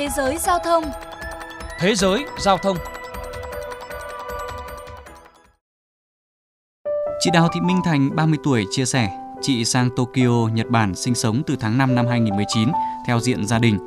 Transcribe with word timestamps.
Thế 0.00 0.08
giới 0.16 0.36
giao 0.38 0.58
thông 0.58 0.84
Thế 1.80 1.94
giới 1.94 2.24
giao 2.38 2.58
thông 2.58 2.76
Chị 7.20 7.30
Đào 7.32 7.48
Thị 7.54 7.60
Minh 7.60 7.80
Thành, 7.84 8.16
30 8.16 8.38
tuổi, 8.44 8.64
chia 8.70 8.84
sẻ, 8.84 9.10
chị 9.42 9.64
sang 9.64 9.90
Tokyo, 9.96 10.48
Nhật 10.54 10.66
Bản 10.70 10.94
sinh 10.94 11.14
sống 11.14 11.42
từ 11.46 11.56
tháng 11.60 11.78
5 11.78 11.94
năm 11.94 12.06
2019 12.06 12.68
theo 13.06 13.20
diện 13.20 13.46
gia 13.46 13.58
đình. 13.58 13.78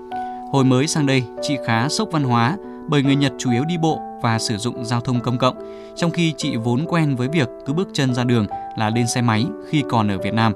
Hồi 0.51 0.63
mới 0.63 0.87
sang 0.87 1.05
đây, 1.05 1.23
chị 1.41 1.57
khá 1.65 1.89
sốc 1.89 2.09
văn 2.11 2.23
hóa 2.23 2.57
bởi 2.87 3.03
người 3.03 3.15
Nhật 3.15 3.33
chủ 3.39 3.51
yếu 3.51 3.63
đi 3.65 3.77
bộ 3.77 4.01
và 4.21 4.39
sử 4.39 4.57
dụng 4.57 4.85
giao 4.85 5.01
thông 5.01 5.19
công 5.19 5.37
cộng, 5.37 5.83
trong 5.95 6.11
khi 6.11 6.33
chị 6.37 6.55
vốn 6.55 6.85
quen 6.89 7.15
với 7.15 7.27
việc 7.27 7.49
cứ 7.65 7.73
bước 7.73 7.89
chân 7.93 8.13
ra 8.13 8.23
đường 8.23 8.47
là 8.77 8.89
lên 8.89 9.07
xe 9.07 9.21
máy 9.21 9.45
khi 9.69 9.83
còn 9.89 10.11
ở 10.11 10.17
Việt 10.17 10.33
Nam. 10.33 10.53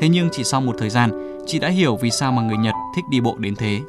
Thế 0.00 0.08
nhưng 0.08 0.28
chỉ 0.32 0.44
sau 0.44 0.60
một 0.60 0.76
thời 0.78 0.90
gian, 0.90 1.10
chị 1.46 1.58
đã 1.58 1.68
hiểu 1.68 1.96
vì 1.96 2.10
sao 2.10 2.32
mà 2.32 2.42
người 2.42 2.56
Nhật 2.56 2.74
thích 2.96 3.04
đi 3.10 3.20
bộ 3.20 3.36
đến 3.38 3.54
thế. 3.56 3.80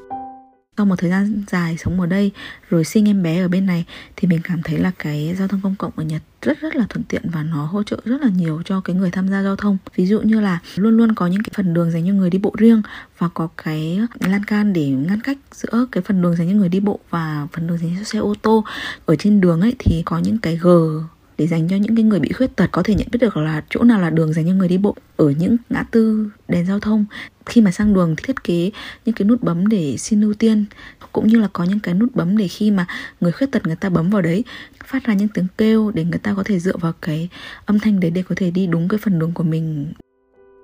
Sau 0.82 0.86
một 0.86 0.96
thời 1.00 1.10
gian 1.10 1.44
dài 1.48 1.78
sống 1.78 2.00
ở 2.00 2.06
đây, 2.06 2.32
rồi 2.70 2.84
sinh 2.84 3.08
em 3.10 3.24
bé 3.24 3.42
ở 3.42 3.48
bên 3.48 3.66
này, 3.66 3.86
thì 4.16 4.28
mình 4.28 4.40
cảm 4.44 4.62
thấy 4.64 4.78
là 4.78 4.92
cái 5.00 5.36
giao 5.40 5.48
thông 5.48 5.60
công 5.64 5.76
cộng 5.76 5.92
ở 5.96 6.04
Nhật 6.04 6.22
rất 6.42 6.62
rất 6.62 6.76
là 6.76 6.86
thuận 6.90 7.04
tiện 7.04 7.22
và 7.34 7.44
nó 7.44 7.66
hỗ 7.66 7.84
trợ 7.84 7.98
rất 8.06 8.22
là 8.22 8.30
nhiều 8.30 8.62
cho 8.66 8.82
cái 8.82 8.96
người 8.96 9.12
tham 9.12 9.30
gia 9.30 9.44
giao 9.44 9.56
thông. 9.56 9.78
Ví 9.96 10.06
dụ 10.06 10.22
như 10.22 10.40
là 10.40 10.60
luôn 10.76 10.98
luôn 10.98 11.16
có 11.16 11.28
những 11.28 11.44
cái 11.44 11.52
phần 11.56 11.74
đường 11.74 11.92
dành 11.92 12.08
cho 12.08 12.14
người 12.14 12.30
đi 12.30 12.38
bộ 12.38 12.54
riêng 12.58 12.82
và 13.18 13.28
có 13.28 13.48
cái 13.64 14.00
lan 14.20 14.44
can 14.46 14.74
để 14.74 14.88
ngăn 14.88 15.22
cách 15.22 15.38
giữa 15.52 15.86
cái 15.92 16.04
phần 16.04 16.22
đường 16.22 16.36
dành 16.36 16.50
cho 16.50 16.56
người 16.56 16.70
đi 16.70 16.80
bộ 16.80 17.00
và 17.10 17.48
phần 17.52 17.68
đường 17.68 17.78
dành 17.78 17.96
cho 17.98 18.04
xe 18.04 18.20
ô 18.20 18.34
tô. 18.42 18.64
Ở 19.06 19.16
trên 19.16 19.42
đường 19.42 19.62
ấy 19.62 19.76
thì 19.80 20.02
có 20.06 20.20
những 20.20 20.38
cái 20.38 20.58
gờ 20.58 21.04
để 21.42 21.48
dành 21.48 21.68
cho 21.68 21.76
những 21.76 21.96
cái 21.96 22.04
người 22.04 22.20
bị 22.20 22.32
khuyết 22.32 22.56
tật 22.56 22.68
có 22.72 22.84
thể 22.84 22.96
nhận 22.96 23.08
biết 23.12 23.20
được 23.22 23.38
là 23.38 23.64
chỗ 23.70 23.84
nào 23.84 24.02
là 24.02 24.10
đường 24.10 24.34
dành 24.34 24.46
cho 24.48 24.54
người 24.54 24.68
đi 24.68 24.78
bộ 24.78 24.96
ở 25.18 25.30
những 25.30 25.58
ngã 25.70 25.84
tư 25.92 26.30
đèn 26.48 26.66
giao 26.66 26.80
thông 26.80 27.06
khi 27.46 27.62
mà 27.62 27.72
sang 27.72 27.94
đường 27.94 28.16
thì 28.16 28.24
thiết 28.28 28.44
kế 28.44 28.72
những 29.06 29.16
cái 29.16 29.26
nút 29.26 29.44
bấm 29.44 29.68
để 29.68 29.98
xin 29.98 30.22
ưu 30.22 30.34
tiên 30.34 30.66
cũng 31.12 31.28
như 31.28 31.40
là 31.40 31.48
có 31.54 31.64
những 31.64 31.80
cái 31.80 31.94
nút 31.94 32.16
bấm 32.16 32.38
để 32.38 32.48
khi 32.48 32.72
mà 32.72 32.86
người 33.22 33.32
khuyết 33.32 33.52
tật 33.52 33.68
người 33.68 33.76
ta 33.76 33.90
bấm 33.90 34.10
vào 34.10 34.22
đấy 34.22 34.44
phát 34.86 35.04
ra 35.04 35.14
những 35.14 35.28
tiếng 35.28 35.48
kêu 35.58 35.92
để 35.92 36.04
người 36.04 36.20
ta 36.20 36.34
có 36.34 36.44
thể 36.44 36.60
dựa 36.60 36.78
vào 36.78 36.94
cái 37.02 37.30
âm 37.66 37.80
thanh 37.80 38.00
đấy 38.00 38.12
để 38.12 38.24
có 38.30 38.36
thể 38.38 38.52
đi 38.52 38.68
đúng 38.68 38.88
cái 38.88 39.00
phần 39.04 39.20
đường 39.20 39.32
của 39.34 39.44
mình. 39.44 39.94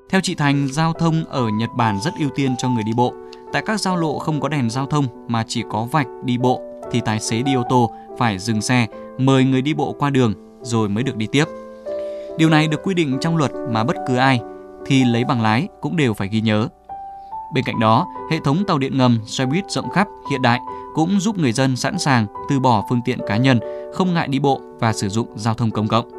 Theo 0.09 0.21
chị 0.21 0.35
Thành, 0.35 0.67
giao 0.71 0.93
thông 0.93 1.25
ở 1.25 1.49
Nhật 1.49 1.69
Bản 1.77 1.99
rất 2.03 2.11
ưu 2.19 2.29
tiên 2.35 2.55
cho 2.57 2.69
người 2.69 2.83
đi 2.83 2.91
bộ. 2.97 3.13
Tại 3.53 3.63
các 3.65 3.79
giao 3.79 3.97
lộ 3.97 4.19
không 4.19 4.39
có 4.39 4.49
đèn 4.49 4.69
giao 4.69 4.85
thông 4.85 5.27
mà 5.27 5.43
chỉ 5.47 5.63
có 5.69 5.87
vạch 5.91 6.07
đi 6.25 6.37
bộ 6.37 6.61
thì 6.91 7.01
tài 7.05 7.19
xế 7.19 7.41
đi 7.41 7.53
ô 7.53 7.63
tô 7.69 7.93
phải 8.17 8.39
dừng 8.39 8.61
xe, 8.61 8.87
mời 9.17 9.43
người 9.43 9.61
đi 9.61 9.73
bộ 9.73 9.95
qua 9.99 10.09
đường 10.09 10.46
rồi 10.67 10.89
mới 10.89 11.03
được 11.03 11.15
đi 11.15 11.27
tiếp. 11.31 11.45
Điều 12.37 12.49
này 12.49 12.67
được 12.67 12.83
quy 12.83 12.93
định 12.93 13.17
trong 13.21 13.37
luật 13.37 13.51
mà 13.71 13.83
bất 13.83 13.95
cứ 14.07 14.15
ai 14.15 14.39
thì 14.85 15.03
lấy 15.03 15.23
bằng 15.23 15.41
lái 15.41 15.67
cũng 15.81 15.95
đều 15.97 16.13
phải 16.13 16.27
ghi 16.27 16.41
nhớ. 16.41 16.67
Bên 17.53 17.63
cạnh 17.63 17.79
đó, 17.79 18.07
hệ 18.31 18.37
thống 18.43 18.63
tàu 18.67 18.77
điện 18.77 18.97
ngầm, 18.97 19.19
xe 19.25 19.45
buýt 19.45 19.71
rộng 19.71 19.89
khắp, 19.89 20.07
hiện 20.31 20.41
đại 20.41 20.59
cũng 20.95 21.19
giúp 21.19 21.37
người 21.37 21.51
dân 21.51 21.75
sẵn 21.75 21.99
sàng 21.99 22.25
từ 22.49 22.59
bỏ 22.59 22.83
phương 22.89 23.01
tiện 23.05 23.19
cá 23.27 23.37
nhân, 23.37 23.59
không 23.93 24.13
ngại 24.13 24.27
đi 24.27 24.39
bộ 24.39 24.61
và 24.79 24.93
sử 24.93 25.09
dụng 25.09 25.27
giao 25.35 25.53
thông 25.53 25.71
công 25.71 25.87
cộng. 25.87 26.09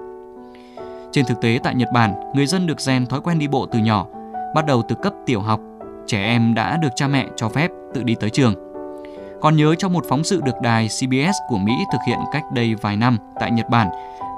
Trên 1.12 1.24
thực 1.24 1.40
tế 1.40 1.58
tại 1.62 1.74
Nhật 1.74 1.88
Bản, 1.94 2.14
người 2.34 2.46
dân 2.46 2.66
được 2.66 2.80
rèn 2.80 3.06
thói 3.06 3.20
quen 3.20 3.38
đi 3.38 3.48
bộ 3.48 3.66
từ 3.66 3.78
nhỏ, 3.78 4.06
bắt 4.54 4.66
đầu 4.66 4.82
từ 4.88 4.96
cấp 5.02 5.12
tiểu 5.26 5.40
học, 5.40 5.60
trẻ 6.06 6.24
em 6.24 6.54
đã 6.54 6.76
được 6.76 6.88
cha 6.96 7.08
mẹ 7.08 7.26
cho 7.36 7.48
phép 7.48 7.70
tự 7.94 8.02
đi 8.02 8.14
tới 8.20 8.30
trường. 8.30 8.54
Còn 9.40 9.56
nhớ 9.56 9.74
trong 9.74 9.92
một 9.92 10.04
phóng 10.08 10.24
sự 10.24 10.40
được 10.40 10.60
đài 10.62 10.88
CBS 10.88 11.36
của 11.48 11.58
Mỹ 11.58 11.72
thực 11.92 11.98
hiện 12.06 12.18
cách 12.32 12.44
đây 12.52 12.74
vài 12.74 12.96
năm 12.96 13.18
tại 13.40 13.50
Nhật 13.50 13.68
Bản, 13.68 13.88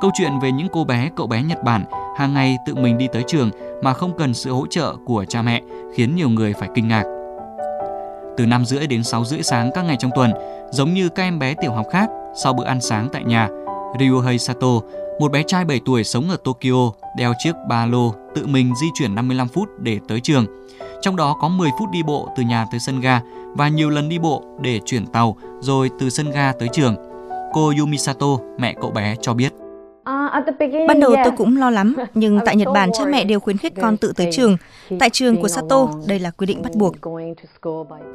câu 0.00 0.10
chuyện 0.14 0.38
về 0.42 0.52
những 0.52 0.68
cô 0.72 0.84
bé, 0.84 1.10
cậu 1.16 1.26
bé 1.26 1.42
Nhật 1.42 1.62
Bản 1.64 1.84
hàng 2.16 2.34
ngày 2.34 2.58
tự 2.66 2.74
mình 2.74 2.98
đi 2.98 3.06
tới 3.12 3.22
trường 3.26 3.50
mà 3.82 3.92
không 3.92 4.18
cần 4.18 4.34
sự 4.34 4.52
hỗ 4.52 4.66
trợ 4.66 4.96
của 5.04 5.24
cha 5.28 5.42
mẹ 5.42 5.62
khiến 5.94 6.16
nhiều 6.16 6.28
người 6.28 6.52
phải 6.52 6.68
kinh 6.74 6.88
ngạc. 6.88 7.04
Từ 8.36 8.46
5 8.46 8.64
rưỡi 8.64 8.86
đến 8.86 9.04
6 9.04 9.24
rưỡi 9.24 9.42
sáng 9.42 9.70
các 9.74 9.84
ngày 9.84 9.96
trong 9.98 10.10
tuần, 10.14 10.32
giống 10.70 10.94
như 10.94 11.08
các 11.08 11.22
em 11.22 11.38
bé 11.38 11.54
tiểu 11.54 11.72
học 11.72 11.86
khác, 11.92 12.10
sau 12.42 12.52
bữa 12.52 12.64
ăn 12.64 12.80
sáng 12.80 13.08
tại 13.12 13.24
nhà, 13.24 13.48
Ryuhei 14.00 14.38
Sato, 14.38 14.80
một 15.20 15.32
bé 15.32 15.42
trai 15.46 15.64
7 15.64 15.80
tuổi 15.84 16.05
sống 16.05 16.30
ở 16.30 16.36
Tokyo, 16.44 16.92
đeo 17.16 17.33
chiếc 17.39 17.52
ba 17.68 17.86
lô, 17.86 18.14
tự 18.34 18.46
mình 18.46 18.74
di 18.80 18.86
chuyển 18.94 19.14
55 19.14 19.48
phút 19.48 19.68
để 19.78 19.98
tới 20.08 20.20
trường. 20.20 20.46
Trong 21.02 21.16
đó 21.16 21.36
có 21.40 21.48
10 21.48 21.70
phút 21.78 21.90
đi 21.90 22.02
bộ 22.02 22.28
từ 22.36 22.42
nhà 22.42 22.66
tới 22.70 22.80
sân 22.80 23.00
ga 23.00 23.20
và 23.55 23.68
nhiều 23.68 23.90
lần 23.90 24.08
đi 24.08 24.18
bộ 24.18 24.44
để 24.61 24.80
chuyển 24.84 25.06
tàu 25.06 25.36
rồi 25.61 25.90
từ 25.98 26.11
sân 26.11 26.30
ga 26.30 26.52
tới 26.52 26.68
trường. 26.72 26.96
Cô 27.52 27.72
Yumisato, 27.78 28.27
mẹ 28.58 28.74
cậu 28.80 28.90
bé 28.90 29.16
cho 29.20 29.34
biết. 29.34 29.52
Ban 30.88 31.00
đầu 31.00 31.14
tôi 31.24 31.33
cũng 31.36 31.56
lo 31.56 31.70
lắm, 31.70 31.96
nhưng 32.14 32.40
tại 32.46 32.56
Nhật 32.56 32.68
Bản 32.74 32.90
cha 32.92 33.05
mẹ 33.05 33.24
đều 33.24 33.40
khuyến 33.40 33.56
khích 33.56 33.72
con 33.80 33.96
tự 33.96 34.12
tới 34.16 34.30
trường. 34.33 34.56
Tại 34.98 35.10
trường 35.10 35.40
của 35.40 35.48
Sato, 35.48 35.89
đây 36.06 36.18
là 36.18 36.30
quy 36.30 36.46
định 36.46 36.62
bắt 36.62 36.72
buộc. 36.74 36.94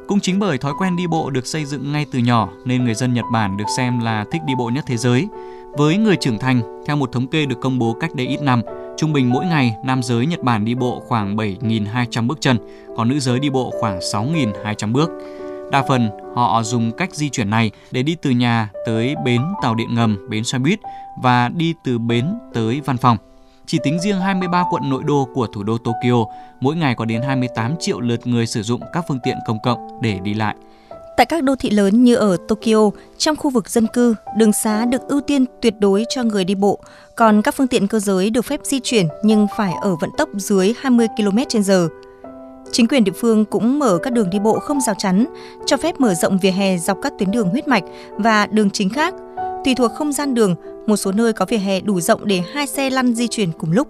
Cũng 0.08 0.20
chính 0.22 0.38
bởi 0.38 0.58
thói 0.58 0.72
quen 0.78 0.96
đi 0.96 1.06
bộ 1.06 1.30
được 1.30 1.46
xây 1.46 1.64
dựng 1.64 1.92
ngay 1.92 2.06
từ 2.12 2.18
nhỏ 2.18 2.48
nên 2.64 2.84
người 2.84 2.94
dân 2.94 3.14
Nhật 3.14 3.24
Bản 3.32 3.56
được 3.56 3.64
xem 3.76 4.00
là 4.00 4.24
thích 4.32 4.42
đi 4.46 4.54
bộ 4.58 4.70
nhất 4.74 4.84
thế 4.86 4.96
giới. 4.96 5.28
Với 5.72 5.96
người 5.96 6.16
trưởng 6.16 6.38
thành, 6.38 6.82
theo 6.86 6.96
một 6.96 7.12
thống 7.12 7.26
kê 7.26 7.46
được 7.46 7.60
công 7.60 7.78
bố 7.78 7.96
cách 8.00 8.14
đây 8.14 8.26
ít 8.26 8.42
năm, 8.42 8.62
trung 8.96 9.12
bình 9.12 9.30
mỗi 9.30 9.46
ngày 9.46 9.76
nam 9.84 10.02
giới 10.02 10.26
Nhật 10.26 10.42
Bản 10.42 10.64
đi 10.64 10.74
bộ 10.74 11.02
khoảng 11.06 11.36
7.200 11.36 12.26
bước 12.26 12.38
chân, 12.40 12.58
còn 12.96 13.08
nữ 13.08 13.20
giới 13.20 13.38
đi 13.40 13.50
bộ 13.50 13.72
khoảng 13.80 13.98
6.200 13.98 14.92
bước. 14.92 15.10
Đa 15.70 15.82
phần 15.88 16.10
họ 16.34 16.62
dùng 16.62 16.92
cách 16.92 17.14
di 17.14 17.30
chuyển 17.30 17.50
này 17.50 17.70
để 17.90 18.02
đi 18.02 18.16
từ 18.22 18.30
nhà 18.30 18.70
tới 18.86 19.14
bến 19.24 19.42
tàu 19.62 19.74
điện 19.74 19.94
ngầm, 19.94 20.28
bến 20.30 20.44
xe 20.44 20.58
buýt 20.58 20.80
và 21.22 21.48
đi 21.48 21.74
từ 21.84 21.98
bến 21.98 22.26
tới 22.54 22.80
văn 22.84 22.96
phòng. 22.96 23.16
Chỉ 23.66 23.78
tính 23.84 24.00
riêng 24.00 24.20
23 24.20 24.64
quận 24.70 24.90
nội 24.90 25.02
đô 25.06 25.28
của 25.34 25.46
thủ 25.46 25.62
đô 25.62 25.78
Tokyo, 25.78 26.24
mỗi 26.60 26.76
ngày 26.76 26.94
có 26.94 27.04
đến 27.04 27.22
28 27.22 27.74
triệu 27.80 28.00
lượt 28.00 28.26
người 28.26 28.46
sử 28.46 28.62
dụng 28.62 28.80
các 28.92 29.04
phương 29.08 29.20
tiện 29.24 29.36
công 29.46 29.58
cộng 29.62 29.98
để 30.02 30.18
đi 30.22 30.34
lại. 30.34 30.54
Tại 31.16 31.26
các 31.26 31.42
đô 31.42 31.56
thị 31.56 31.70
lớn 31.70 32.04
như 32.04 32.14
ở 32.14 32.36
Tokyo, 32.48 32.90
trong 33.18 33.36
khu 33.36 33.50
vực 33.50 33.70
dân 33.70 33.86
cư, 33.86 34.14
đường 34.36 34.52
xá 34.52 34.84
được 34.84 35.02
ưu 35.08 35.20
tiên 35.20 35.44
tuyệt 35.62 35.74
đối 35.78 36.04
cho 36.08 36.22
người 36.22 36.44
đi 36.44 36.54
bộ, 36.54 36.78
còn 37.16 37.42
các 37.42 37.54
phương 37.54 37.66
tiện 37.66 37.88
cơ 37.88 37.98
giới 37.98 38.30
được 38.30 38.42
phép 38.42 38.60
di 38.64 38.80
chuyển 38.80 39.06
nhưng 39.22 39.46
phải 39.56 39.72
ở 39.82 39.96
vận 40.00 40.10
tốc 40.18 40.28
dưới 40.36 40.74
20 40.80 41.06
km/h. 41.16 41.88
Chính 42.72 42.88
quyền 42.88 43.04
địa 43.04 43.12
phương 43.12 43.44
cũng 43.44 43.78
mở 43.78 43.98
các 44.02 44.12
đường 44.12 44.30
đi 44.30 44.38
bộ 44.38 44.58
không 44.58 44.80
rào 44.80 44.94
chắn, 44.98 45.24
cho 45.66 45.76
phép 45.76 46.00
mở 46.00 46.14
rộng 46.14 46.38
vỉa 46.38 46.50
hè 46.50 46.78
dọc 46.78 46.98
các 47.02 47.12
tuyến 47.18 47.30
đường 47.30 47.48
huyết 47.48 47.68
mạch 47.68 47.84
và 48.10 48.46
đường 48.46 48.70
chính 48.70 48.90
khác. 48.90 49.14
Tùy 49.64 49.74
thuộc 49.74 49.92
không 49.92 50.12
gian 50.12 50.34
đường, 50.34 50.54
một 50.86 50.96
số 50.96 51.12
nơi 51.12 51.32
có 51.32 51.44
vỉa 51.48 51.56
hè 51.56 51.80
đủ 51.80 52.00
rộng 52.00 52.26
để 52.26 52.42
hai 52.52 52.66
xe 52.66 52.90
lăn 52.90 53.14
di 53.14 53.28
chuyển 53.28 53.52
cùng 53.52 53.72
lúc. 53.72 53.88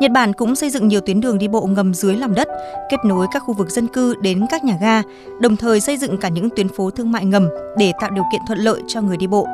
Nhật 0.00 0.12
Bản 0.12 0.32
cũng 0.32 0.54
xây 0.54 0.70
dựng 0.70 0.88
nhiều 0.88 1.00
tuyến 1.00 1.20
đường 1.20 1.38
đi 1.38 1.48
bộ 1.48 1.66
ngầm 1.66 1.94
dưới 1.94 2.16
lòng 2.16 2.34
đất, 2.34 2.48
kết 2.90 2.96
nối 3.04 3.26
các 3.32 3.42
khu 3.46 3.54
vực 3.54 3.70
dân 3.70 3.86
cư 3.86 4.14
đến 4.22 4.46
các 4.50 4.64
nhà 4.64 4.76
ga, 4.80 5.02
đồng 5.40 5.56
thời 5.56 5.80
xây 5.80 5.96
dựng 5.96 6.16
cả 6.18 6.28
những 6.28 6.48
tuyến 6.56 6.68
phố 6.68 6.90
thương 6.90 7.12
mại 7.12 7.24
ngầm 7.24 7.48
để 7.78 7.92
tạo 8.00 8.10
điều 8.10 8.24
kiện 8.32 8.40
thuận 8.46 8.58
lợi 8.58 8.80
cho 8.86 9.00
người 9.00 9.16
đi 9.16 9.26
bộ. 9.26 9.46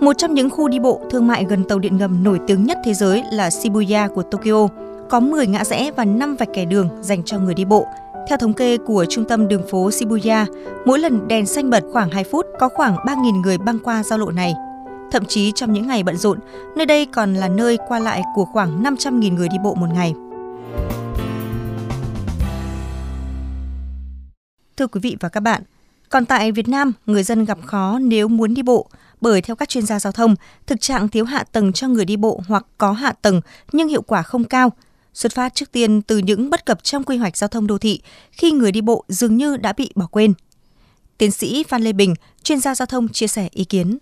Một 0.00 0.18
trong 0.18 0.34
những 0.34 0.50
khu 0.50 0.68
đi 0.68 0.78
bộ 0.78 1.00
thương 1.10 1.26
mại 1.26 1.44
gần 1.44 1.64
tàu 1.64 1.78
điện 1.78 1.96
ngầm 1.96 2.24
nổi 2.24 2.40
tiếng 2.46 2.64
nhất 2.64 2.78
thế 2.84 2.94
giới 2.94 3.22
là 3.32 3.50
Shibuya 3.50 4.08
của 4.14 4.22
Tokyo 4.22 4.68
có 5.08 5.20
10 5.20 5.46
ngã 5.46 5.64
rẽ 5.64 5.90
và 5.96 6.04
5 6.04 6.36
vạch 6.36 6.48
kẻ 6.54 6.64
đường 6.64 6.88
dành 7.00 7.22
cho 7.24 7.38
người 7.38 7.54
đi 7.54 7.64
bộ. 7.64 7.86
Theo 8.28 8.38
thống 8.38 8.52
kê 8.52 8.76
của 8.78 9.04
trung 9.08 9.24
tâm 9.24 9.48
đường 9.48 9.62
phố 9.70 9.90
Shibuya, 9.90 10.46
mỗi 10.84 10.98
lần 10.98 11.28
đèn 11.28 11.46
xanh 11.46 11.70
bật 11.70 11.84
khoảng 11.92 12.10
2 12.10 12.24
phút 12.24 12.46
có 12.58 12.68
khoảng 12.68 12.96
3.000 12.96 13.40
người 13.40 13.58
băng 13.58 13.78
qua 13.78 14.02
giao 14.02 14.18
lộ 14.18 14.30
này. 14.30 14.54
Thậm 15.10 15.24
chí 15.24 15.52
trong 15.54 15.72
những 15.72 15.86
ngày 15.86 16.02
bận 16.02 16.16
rộn, 16.16 16.38
nơi 16.76 16.86
đây 16.86 17.06
còn 17.06 17.34
là 17.34 17.48
nơi 17.48 17.78
qua 17.88 17.98
lại 17.98 18.22
của 18.34 18.44
khoảng 18.44 18.82
500.000 18.82 19.34
người 19.34 19.48
đi 19.48 19.56
bộ 19.64 19.74
một 19.74 19.88
ngày. 19.94 20.14
Thưa 24.76 24.86
quý 24.86 25.00
vị 25.02 25.16
và 25.20 25.28
các 25.28 25.40
bạn, 25.40 25.62
còn 26.08 26.26
tại 26.26 26.52
Việt 26.52 26.68
Nam, 26.68 26.92
người 27.06 27.22
dân 27.22 27.44
gặp 27.44 27.58
khó 27.66 27.98
nếu 27.98 28.28
muốn 28.28 28.54
đi 28.54 28.62
bộ 28.62 28.90
bởi 29.20 29.42
theo 29.42 29.56
các 29.56 29.68
chuyên 29.68 29.86
gia 29.86 30.00
giao 30.00 30.12
thông, 30.12 30.34
thực 30.66 30.80
trạng 30.80 31.08
thiếu 31.08 31.24
hạ 31.24 31.44
tầng 31.52 31.72
cho 31.72 31.88
người 31.88 32.04
đi 32.04 32.16
bộ 32.16 32.40
hoặc 32.48 32.66
có 32.78 32.92
hạ 32.92 33.12
tầng 33.22 33.40
nhưng 33.72 33.88
hiệu 33.88 34.02
quả 34.02 34.22
không 34.22 34.44
cao– 34.44 34.72
xuất 35.18 35.32
phát 35.34 35.54
trước 35.54 35.72
tiên 35.72 36.02
từ 36.02 36.18
những 36.18 36.50
bất 36.50 36.66
cập 36.66 36.82
trong 36.82 37.04
quy 37.04 37.16
hoạch 37.16 37.36
giao 37.36 37.48
thông 37.48 37.66
đô 37.66 37.78
thị 37.78 38.00
khi 38.32 38.52
người 38.52 38.72
đi 38.72 38.80
bộ 38.80 39.04
dường 39.08 39.36
như 39.36 39.56
đã 39.56 39.72
bị 39.72 39.92
bỏ 39.94 40.06
quên. 40.06 40.32
Tiến 41.18 41.30
sĩ 41.30 41.64
Phan 41.68 41.82
Lê 41.82 41.92
Bình, 41.92 42.14
chuyên 42.42 42.60
gia 42.60 42.74
giao 42.74 42.86
thông 42.86 43.08
chia 43.08 43.26
sẻ 43.26 43.48
ý 43.52 43.64
kiến. 43.64 43.98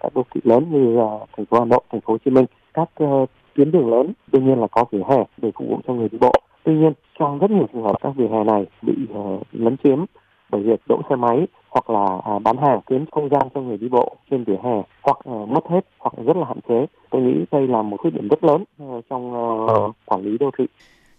Các 0.00 0.14
đô 0.14 0.22
thị 0.34 0.40
lớn 0.44 0.66
như 0.70 0.96
ờ, 0.96 1.18
thành 1.36 1.46
phố 1.46 1.58
Hà 1.58 1.64
Nội, 1.64 1.80
thành 1.90 2.00
phố 2.00 2.12
Hồ 2.12 2.18
Chí 2.24 2.30
Minh, 2.30 2.46
các 2.74 2.88
uh, 3.04 3.28
tuyến 3.54 3.70
đường 3.70 3.90
lớn 3.90 4.12
đương 4.32 4.46
nhiên 4.46 4.60
là 4.60 4.66
có 4.66 4.84
vỉa 4.90 5.02
hè 5.08 5.24
để 5.36 5.50
phục 5.54 5.68
vụ 5.68 5.80
cho 5.86 5.94
người 5.94 6.08
đi 6.08 6.18
bộ. 6.18 6.32
Tuy 6.64 6.74
nhiên, 6.74 6.92
trong 7.18 7.38
rất 7.38 7.50
nhiều 7.50 7.66
trường 7.72 7.82
hợp 7.82 7.96
các 8.00 8.12
vỉa 8.16 8.28
hè 8.28 8.44
này 8.44 8.66
bị 8.82 8.94
uh, 9.18 9.42
lấn 9.52 9.76
chiếm 9.84 10.04
bởi 10.50 10.62
việc 10.62 10.80
đỗ 10.88 11.00
xe 11.10 11.16
máy 11.16 11.46
hoặc 11.70 11.90
là 11.90 12.20
à, 12.24 12.38
bán 12.38 12.56
hàng 12.56 12.80
kiếm 12.86 13.04
không 13.12 13.28
gian 13.28 13.48
cho 13.54 13.60
người 13.60 13.78
đi 13.78 13.88
bộ 13.88 14.16
trên 14.30 14.44
vỉa 14.44 14.56
hè 14.62 14.82
hoặc 15.02 15.18
à, 15.24 15.32
mất 15.48 15.66
hết 15.68 15.80
hoặc 15.98 16.14
rất 16.26 16.36
là 16.36 16.44
hạn 16.44 16.58
chế. 16.68 16.86
Tôi 17.10 17.22
nghĩ 17.22 17.44
đây 17.50 17.68
là 17.68 17.82
một 17.82 17.96
khuyết 18.00 18.14
điểm 18.14 18.28
rất 18.28 18.44
lớn 18.44 18.64
à, 18.78 18.86
trong 19.10 19.34
à, 19.68 19.74
quản 20.04 20.22
lý 20.22 20.38
đô 20.38 20.50
thị. 20.58 20.66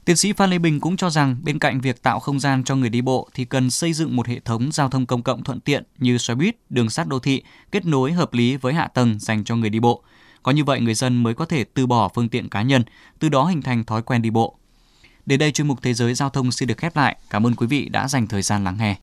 Tiến 0.05 0.15
sĩ 0.15 0.33
Phan 0.33 0.49
Lê 0.49 0.57
Bình 0.57 0.79
cũng 0.79 0.97
cho 0.97 1.09
rằng 1.09 1.35
bên 1.43 1.59
cạnh 1.59 1.81
việc 1.81 2.03
tạo 2.03 2.19
không 2.19 2.39
gian 2.39 2.63
cho 2.63 2.75
người 2.75 2.89
đi 2.89 3.01
bộ 3.01 3.29
thì 3.33 3.45
cần 3.45 3.69
xây 3.69 3.93
dựng 3.93 4.15
một 4.15 4.27
hệ 4.27 4.39
thống 4.39 4.71
giao 4.71 4.89
thông 4.89 5.05
công 5.05 5.23
cộng 5.23 5.43
thuận 5.43 5.59
tiện 5.59 5.83
như 5.97 6.17
xe 6.17 6.35
buýt, 6.35 6.55
đường 6.69 6.89
sắt 6.89 7.07
đô 7.07 7.19
thị 7.19 7.43
kết 7.71 7.85
nối 7.85 8.11
hợp 8.11 8.33
lý 8.33 8.55
với 8.55 8.73
hạ 8.73 8.87
tầng 8.87 9.19
dành 9.19 9.43
cho 9.43 9.55
người 9.55 9.69
đi 9.69 9.79
bộ. 9.79 10.03
Có 10.43 10.51
như 10.51 10.63
vậy 10.63 10.81
người 10.81 10.93
dân 10.93 11.23
mới 11.23 11.33
có 11.33 11.45
thể 11.45 11.63
từ 11.63 11.87
bỏ 11.87 12.09
phương 12.15 12.29
tiện 12.29 12.49
cá 12.49 12.61
nhân, 12.61 12.83
từ 13.19 13.29
đó 13.29 13.45
hình 13.45 13.61
thành 13.61 13.83
thói 13.83 14.01
quen 14.01 14.21
đi 14.21 14.29
bộ. 14.29 14.55
Đến 15.25 15.39
đây 15.39 15.51
chuyên 15.51 15.67
mục 15.67 15.79
Thế 15.81 15.93
giới 15.93 16.13
giao 16.13 16.29
thông 16.29 16.51
xin 16.51 16.67
được 16.67 16.77
khép 16.77 16.95
lại. 16.95 17.17
Cảm 17.29 17.45
ơn 17.45 17.55
quý 17.55 17.67
vị 17.67 17.89
đã 17.89 18.07
dành 18.07 18.27
thời 18.27 18.41
gian 18.41 18.63
lắng 18.63 18.77
nghe. 18.79 18.95